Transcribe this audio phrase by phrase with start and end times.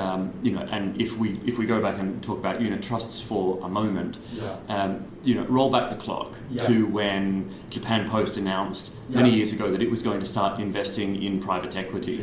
[0.00, 3.20] Um, you know, and if we if we go back and talk about unit trusts
[3.20, 4.56] for a moment, Yeah.
[4.74, 6.66] um, you know, roll back the clock Yeah.
[6.68, 9.16] to when Japan Post announced Yeah.
[9.20, 12.16] many years ago that it was going to start investing in private equity,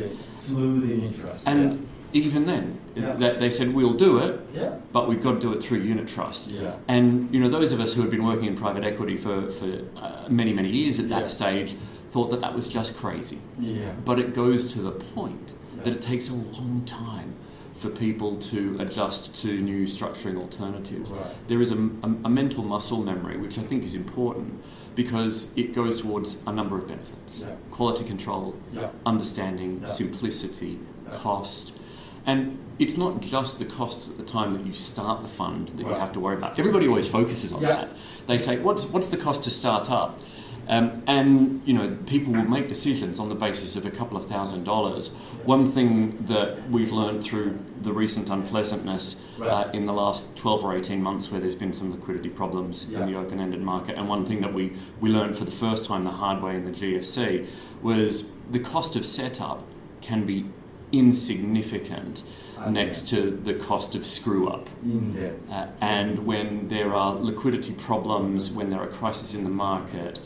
[0.48, 1.46] the interest.
[1.46, 2.64] and even then,
[2.96, 4.70] that they said we'll do it, yeah.
[4.92, 6.48] but we've got to do it through unit trust.
[6.48, 6.72] Yeah.
[6.88, 9.70] And you know, those of us who had been working in private equity for, for
[9.96, 11.76] uh, many many years at that stage
[12.10, 13.38] thought that that was just crazy.
[13.60, 13.92] Yeah.
[14.08, 15.52] But it goes to the point
[15.84, 17.34] that it takes a long time
[17.78, 21.12] for people to adjust to new structuring alternatives.
[21.12, 21.26] Right.
[21.46, 24.60] There is a, a, a mental muscle memory, which I think is important
[24.96, 27.54] because it goes towards a number of benefits Yeah.
[27.70, 28.90] quality control, Yeah.
[29.06, 29.86] understanding, Yeah.
[29.86, 30.80] simplicity,
[31.22, 31.72] cost.
[32.26, 35.86] And it's not just the costs at the time that you start the fund that
[35.86, 36.58] you have to worry about.
[36.58, 37.88] Everybody always focuses on that.
[38.26, 40.18] They say, what's, what's the cost to start up?
[40.68, 44.26] Um, and you know, people will make decisions on the basis of a couple of
[44.26, 45.08] thousand dollars.
[45.44, 50.76] One thing that we've learned through the recent unpleasantness uh, in the last 12 or
[50.76, 53.00] 18 months, where there's been some liquidity problems Yeah.
[53.00, 56.04] in the open-ended market, and one thing that we, we learned for the first time
[56.04, 57.46] the hard way in the GFC
[57.80, 59.64] was the cost of setup
[60.02, 60.44] can be
[60.92, 62.22] insignificant
[62.60, 62.70] Okay.
[62.72, 64.68] next to the cost of screw up.
[64.82, 65.16] In.
[65.48, 70.18] Uh, and when there are liquidity problems, when there are crises in the market,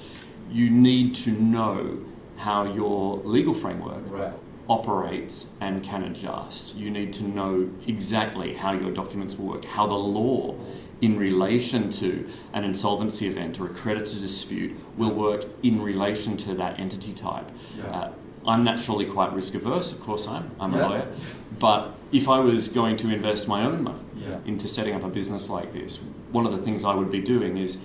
[0.53, 1.99] you need to know
[2.37, 4.33] how your legal framework Right.
[4.69, 6.75] operates and can adjust.
[6.77, 10.55] You need to know exactly how your documents will work, how the law
[11.01, 16.55] in relation to an insolvency event or a creditor dispute will work in relation to
[16.55, 17.49] that entity type.
[17.77, 17.85] Yeah.
[17.91, 18.13] Uh,
[18.47, 21.07] I'm naturally quite risk averse, of course I'm, I'm a lawyer,
[21.61, 24.39] but if I was going to invest my own money Yeah.
[24.47, 27.57] into setting up a business like this, one of the things I would be doing
[27.57, 27.79] is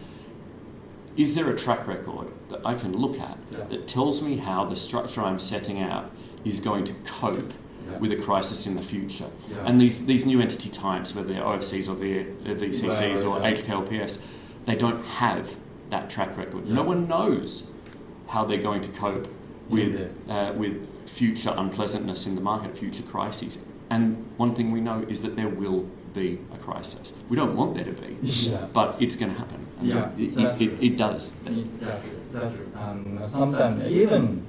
[1.17, 3.63] is there a track record that I can look at Yeah.
[3.69, 6.11] that tells me how the structure I'm setting out
[6.45, 7.51] is going to cope
[7.89, 7.97] Yeah.
[7.97, 9.29] with a crisis in the future?
[9.49, 9.57] Yeah.
[9.65, 13.41] And these, these new entity types, whether they're OFCs or v, uh, VCCs or.
[13.41, 14.19] HKLPS,
[14.65, 15.55] they don't have
[15.89, 16.67] that track record.
[16.67, 17.63] No one knows
[18.27, 19.27] how they're going to cope
[19.69, 20.75] with, uh, with
[21.07, 23.65] future unpleasantness in the market, future crises.
[23.89, 27.13] And one thing we know is that there will be a crisis.
[27.29, 28.65] We don't want there to be, Yeah.
[28.73, 29.65] but it's going to happen.
[29.79, 31.31] And Yeah, it, it, it, does.
[31.45, 32.71] It- That's that's true.
[32.75, 34.45] Um, sometimes even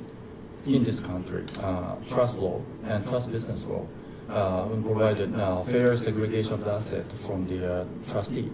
[0.66, 3.86] in this country, uh, trust law and trust business law
[4.28, 8.50] uh, provided uh, fair segregation of the asset from the uh, trustee.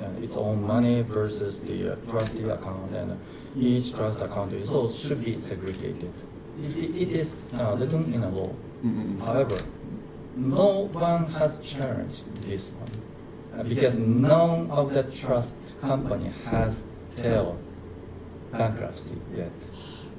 [0.00, 3.18] Uh, its own money versus the uh, trustee account, and
[3.56, 6.12] each trust account is also should be segregated.
[6.60, 8.52] It, it, is uh, written in a law.
[8.84, 9.20] Mm-mm.
[9.24, 9.56] However,
[10.36, 16.84] no one has challenged this one uh, because none of the trust company has
[17.16, 17.58] failed
[18.52, 19.52] bankruptcy yet.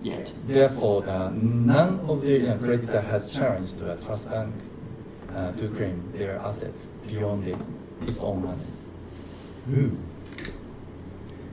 [0.01, 0.31] Yet.
[0.45, 4.53] Therefore, the, none of the uh, creditor has challenged the trust bank
[5.33, 7.57] uh, to claim their assets beyond the,
[8.07, 9.97] its own money.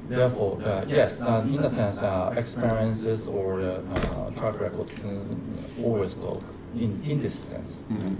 [0.09, 4.93] Therefore, uh, yes, uh, in a sense, uh, experiences or uh, uh, track record
[5.83, 6.43] always talk
[6.75, 7.84] in, in this sense.
[7.91, 8.17] Mm.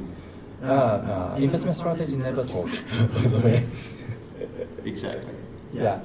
[0.63, 2.71] Uh, uh, investment strategy never talk,
[3.15, 3.67] by the way.
[4.85, 5.35] Exactly.
[5.73, 6.01] Yeah.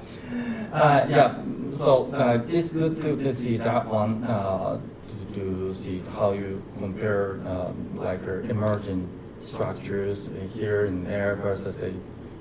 [0.74, 1.44] Uh, yeah.
[1.76, 4.80] So uh, it's good to, to see that one, uh,
[5.34, 9.08] to, to see how you compare um, like uh, emerging
[9.42, 11.94] structures here and there versus the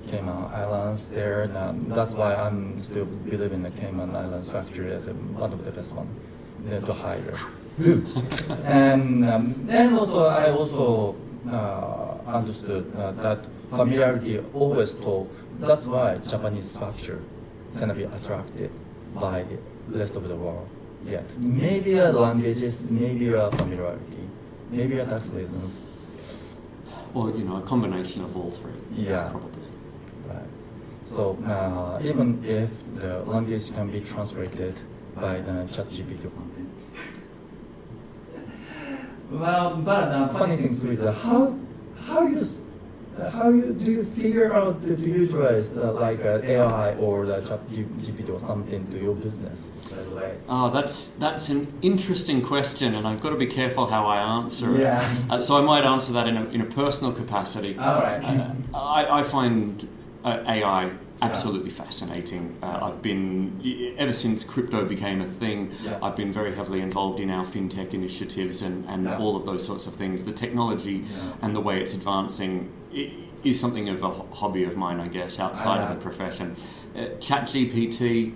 [0.09, 1.43] Cayman Islands there.
[1.43, 5.71] And, um, that's why I'm still believing the Cayman Islands structure as one of the
[5.71, 6.09] best one
[6.71, 7.37] uh, to hire.
[8.65, 11.15] and um, and also I also
[11.47, 13.39] uh, understood uh, that
[13.69, 15.31] familiarity always talk.
[15.59, 17.21] That's why Japanese structure
[17.77, 18.71] can be attracted
[19.15, 20.67] by the rest of the world.
[21.05, 24.29] Yet maybe a languages, maybe a familiarity,
[24.69, 25.81] maybe a tax reasons.
[27.13, 28.73] Or, you know, a combination of all three.
[28.91, 29.29] Yeah.
[29.29, 29.63] Probably.
[30.27, 30.43] Right.
[31.05, 34.75] So uh, even if the language can be translated
[35.15, 36.69] by the ChatGPT or something.
[39.31, 41.57] Well, but uh, funny thing to is uh, how
[42.07, 42.41] how you
[43.19, 47.39] uh, how you do you figure out to, utilize uh, like uh, AI or the
[47.41, 49.71] ChatGPT or something to your business?
[49.89, 50.37] By the way.
[50.47, 54.75] Oh, that's that's an interesting question, and I've got to be careful how I answer
[54.75, 54.81] it.
[54.81, 55.15] Yeah.
[55.29, 57.77] Uh, so I might answer that in a, in a personal capacity.
[57.77, 58.23] All right.
[58.23, 59.87] Uh, I, I find
[60.23, 62.57] uh, AI absolutely fascinating.
[62.61, 65.71] Uh, I've been ever since crypto became a thing.
[65.83, 65.99] Yeah.
[66.01, 69.17] I've been very heavily involved in our fintech initiatives and, and Yeah.
[69.17, 70.23] all of those sorts of things.
[70.25, 71.33] The technology Yeah.
[71.41, 73.11] and the way it's advancing i-
[73.43, 76.55] is something of a hobby of mine, I guess, outside of the profession.
[76.95, 78.33] Uh, ChatGPT.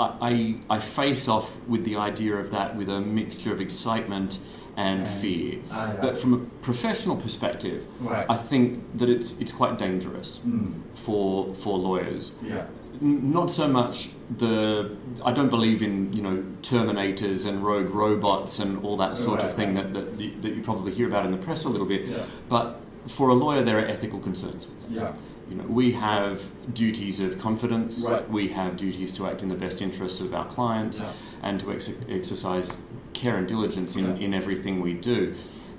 [0.00, 4.38] I, I, I face off with the idea of that with a mixture of excitement
[4.76, 5.58] and fear.
[5.70, 6.00] Ah, yeah.
[6.00, 8.26] But from a professional perspective, Right.
[8.28, 10.72] I think that it's it's quite dangerous Mm.
[10.94, 12.32] for for lawyers.
[12.42, 12.64] Yeah.
[13.02, 14.90] N- Not so much the.
[15.24, 19.48] I don't believe in you know Terminators and rogue robots and all that sort Right,
[19.48, 21.86] of thing that, that you- that you probably hear about in the press a little
[21.86, 22.06] bit.
[22.06, 22.24] Yeah.
[22.48, 24.90] But for a lawyer, there are ethical concerns with that.
[24.90, 25.12] Yeah.
[25.50, 26.40] You know, we have
[26.72, 27.92] duties of confidence.
[28.08, 28.28] Right.
[28.30, 31.10] We have duties to act in the best interests of our clients Yeah.
[31.42, 32.76] and to ex- exercise
[33.14, 34.24] care and diligence in, Yeah.
[34.26, 35.34] in everything we do.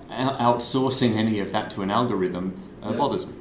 [0.09, 2.53] Outsourcing any of that to an algorithm
[2.83, 2.97] uh, Yeah.
[2.97, 3.33] bothers me.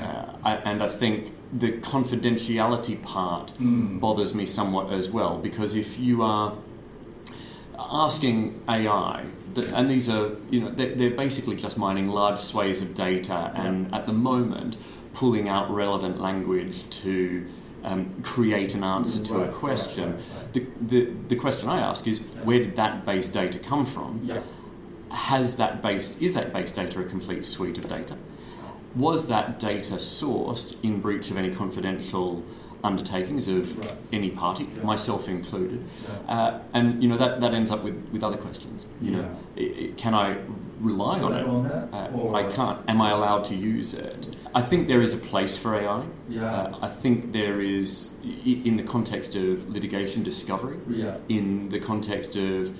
[0.00, 4.00] Uh, I, and I think the confidentiality part Mm.
[4.00, 6.54] bothers me somewhat as well because if you are
[7.78, 9.24] asking AI,
[9.54, 13.52] that, and these are, you know, they're, they're basically just mining large swathes of data
[13.54, 14.76] and at the moment
[15.12, 17.44] pulling out relevant language to
[17.84, 20.12] um, create an answer to Right, a question.
[20.14, 20.52] right, right.
[20.52, 24.20] The, the, the question I ask is where did that base data come from?
[24.24, 24.40] Yeah.
[25.10, 28.16] Has that base, is that base data a complete suite of data?
[28.96, 32.42] Was that data sourced in breach of any confidential
[32.82, 33.92] undertakings of Right.
[34.12, 34.82] any party, Yeah.
[34.84, 35.84] myself included?
[36.28, 36.34] Yeah.
[36.34, 38.86] Uh, and you know that, that ends up with, with other questions.
[39.00, 40.36] You know, i i can I
[40.80, 41.46] rely on it?
[41.46, 42.78] on Uh, I can't.
[42.88, 44.36] Am I allowed to use it?
[44.54, 46.04] I think there is a place for AI.
[46.28, 46.44] Yeah.
[46.52, 51.16] Uh, I think there is in the context of litigation discovery, Yeah.
[51.28, 52.76] in the context of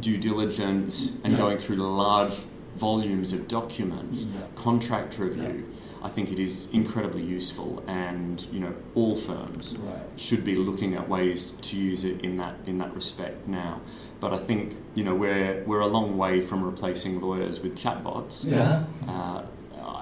[0.00, 1.38] due diligence and Yeah.
[1.38, 2.34] going through large
[2.76, 4.40] volumes of documents, Yeah.
[4.54, 5.64] contract review.
[6.02, 9.98] I think it is incredibly useful, and you know all firms Right.
[10.16, 13.80] should be looking at ways to use it in that in that respect now.
[14.20, 18.44] But I think you know we're we're a long way from replacing lawyers with chatbots.
[18.44, 18.84] Yeah.
[19.08, 19.42] Uh,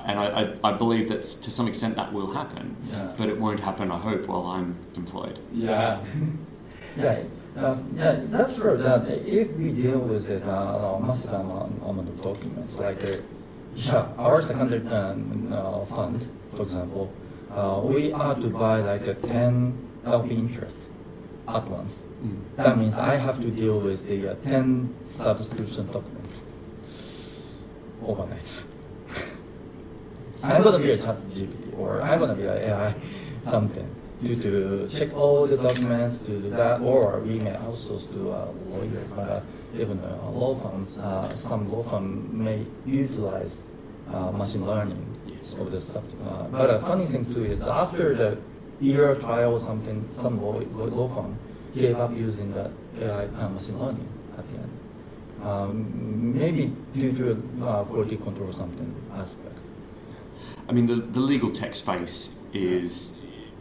[0.08, 3.12] and I, I, I believe that to some extent that will happen, Yeah.
[3.18, 5.38] but it won't happen, I hope, while I'm employed.
[5.52, 6.00] Yeah.
[6.96, 7.22] yeah.
[7.56, 8.76] Uh, yeah, that's true.
[8.76, 13.16] That if we deal with it, uh, massive amount, amount of documents, like uh,
[13.76, 17.12] yeah, our secondary uh, fund, for example,
[17.50, 20.88] uh, we have to buy like a 10 LP interest
[21.48, 22.04] at once.
[22.56, 26.44] That means I have to deal with the uh, 10 subscription documents
[28.04, 28.62] overnight.
[30.42, 32.94] I'm gonna be a chat GPT or I'm gonna be an AI
[33.42, 33.88] something
[34.22, 38.50] to, to check all the documents to do that or we may outsource to a
[38.70, 39.42] lawyer but
[39.74, 43.62] even uh, law firms uh, some law firm may utilize
[44.12, 45.54] uh, machine learning Yes.
[45.54, 46.04] of the stuff.
[46.24, 48.38] Uh, but a funny thing too is after the
[48.80, 51.38] year trial or something, some law, law firm
[51.74, 52.70] gave up using the
[53.00, 54.08] AI uh, machine learning
[54.38, 54.70] at the end.
[55.44, 59.56] Um, maybe due to uh, quality control or something aspect.
[60.68, 63.12] I mean, the, the legal tech space is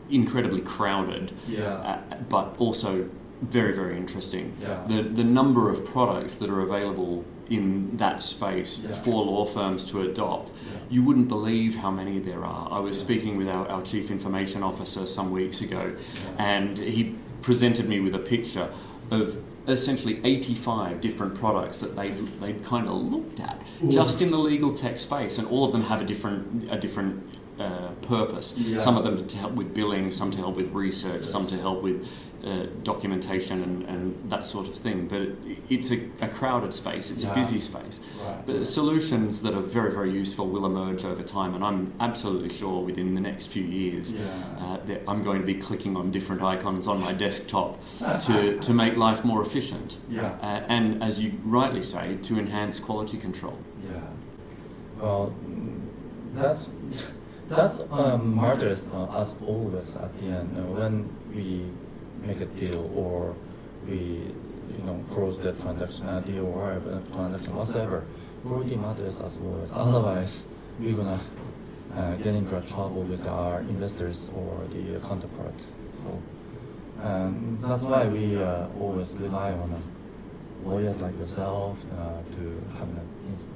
[0.09, 1.73] incredibly crowded, Yeah.
[1.73, 1.99] uh,
[2.29, 3.09] but also
[3.41, 4.53] very, very interesting.
[4.61, 4.83] Yeah.
[4.87, 8.93] The, the number of products that are available in that space Yeah.
[8.93, 10.77] for law firms to adopt, Yeah.
[10.89, 12.67] you wouldn't believe how many there are.
[12.71, 15.95] I was speaking with our, our chief information officer some weeks ago,
[16.37, 18.69] and he presented me with a picture
[19.11, 19.37] of
[19.67, 22.09] essentially 85 different products that they
[22.39, 23.59] they kind of looked at
[23.89, 27.23] just in the legal tech space, and all of them have a different a different
[27.59, 28.57] uh, purpose.
[28.57, 28.77] Yeah.
[28.79, 31.81] Some of them to help with billing, some to help with research, some to help
[31.81, 32.07] with
[32.43, 35.07] uh, documentation and, and that sort of thing.
[35.07, 37.09] But it, it's a, a crowded space.
[37.09, 37.31] It's Yeah.
[37.31, 37.99] a busy space.
[38.21, 38.45] Right.
[38.45, 42.83] But solutions that are very, very useful will emerge over time, and I'm absolutely sure
[42.83, 46.87] within the next few years uh, that I'm going to be clicking on different icons
[46.87, 47.79] on my desktop
[48.25, 49.97] to, to make life more efficient.
[50.09, 50.37] Yeah.
[50.41, 53.57] Uh, and as you rightly say, to enhance quality control.
[53.91, 54.01] Yeah.
[54.99, 55.33] Well,
[56.35, 56.67] that's
[57.47, 61.65] that's um, matters uh, as always at the end uh, when we
[62.25, 63.35] make a deal or
[63.87, 64.33] we
[64.77, 68.03] you know close the transaction uh, deal or whatever transaction whatever.
[68.43, 69.71] Quality matters as always.
[69.73, 70.45] Otherwise,
[70.79, 71.19] we're gonna
[71.95, 75.63] uh, get into trouble with our investors or the counterparts.
[76.03, 76.21] So.
[77.01, 79.79] Um, that's why we uh, always rely on uh,
[80.67, 83.09] lawyers like yourself uh, to have an,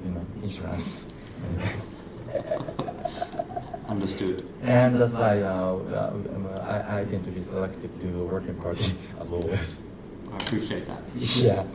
[0.05, 1.13] you know, insurance.
[3.99, 4.47] Understood.
[4.63, 8.55] and that's why uh, uh, um, I, I tend to be selective to the working
[8.55, 9.83] party as always.
[10.31, 11.01] I appreciate that.
[11.17, 11.65] yeah.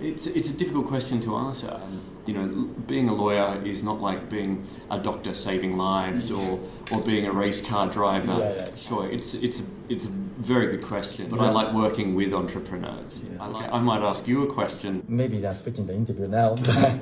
[0.00, 1.78] It's, it's a difficult question to answer.
[2.24, 2.46] You know,
[2.86, 6.58] being a lawyer is not like being a doctor saving lives or,
[6.92, 8.38] or being a race car driver.
[8.38, 8.74] Yeah, yeah.
[8.74, 13.22] Sure, it's, it's, a, it's a very good question, but I like working with entrepreneurs.
[13.30, 13.42] Yeah.
[13.42, 15.04] I, like, I might ask you a question.
[15.08, 16.54] Maybe that's fitting the interview now.